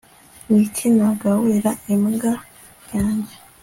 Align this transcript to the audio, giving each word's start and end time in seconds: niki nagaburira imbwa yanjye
niki 0.49 0.85
nagaburira 0.95 1.71
imbwa 1.93 2.31
yanjye 2.93 3.35